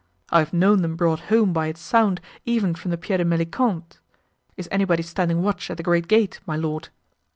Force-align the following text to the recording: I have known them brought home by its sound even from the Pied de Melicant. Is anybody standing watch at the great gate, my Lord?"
I 0.31 0.39
have 0.39 0.51
known 0.51 0.81
them 0.81 0.95
brought 0.95 1.19
home 1.29 1.53
by 1.53 1.67
its 1.67 1.79
sound 1.79 2.21
even 2.43 2.73
from 2.73 2.89
the 2.89 2.97
Pied 2.97 3.17
de 3.17 3.23
Melicant. 3.23 3.99
Is 4.57 4.67
anybody 4.71 5.03
standing 5.03 5.43
watch 5.43 5.69
at 5.69 5.77
the 5.77 5.83
great 5.83 6.07
gate, 6.07 6.39
my 6.47 6.55
Lord?" 6.55 6.89